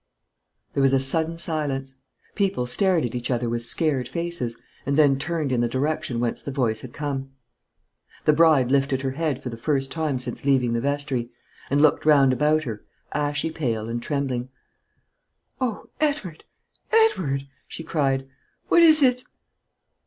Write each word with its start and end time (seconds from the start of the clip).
There 0.73 0.81
was 0.81 0.93
a 0.93 0.99
sudden 0.99 1.37
silence; 1.37 1.93
people 2.33 2.65
stared 2.65 3.05
at 3.05 3.13
each 3.13 3.29
other 3.29 3.47
with 3.47 3.63
scared 3.67 4.07
faces, 4.07 4.55
and 4.83 4.97
then 4.97 5.19
turned 5.19 5.51
in 5.51 5.61
the 5.61 5.67
direction 5.67 6.19
whence 6.19 6.41
the 6.41 6.49
voice 6.51 6.81
had 6.81 6.91
come. 6.91 7.29
The 8.25 8.33
bride 8.33 8.71
lifted 8.71 9.03
her 9.03 9.11
head 9.11 9.43
for 9.43 9.49
the 9.49 9.57
first 9.57 9.91
time 9.91 10.17
since 10.17 10.43
leaving 10.43 10.73
the 10.73 10.81
vestry, 10.81 11.29
and 11.69 11.83
looked 11.83 12.03
round 12.03 12.33
about 12.33 12.63
her, 12.63 12.83
ashy 13.13 13.51
pale 13.51 13.87
and 13.89 14.01
trembling. 14.01 14.49
"O 15.59 15.89
Edward, 15.99 16.45
Edward!" 16.91 17.47
she 17.67 17.83
cried, 17.83 18.27
"what 18.69 18.81
is 18.81 19.03
it?" 19.03 19.23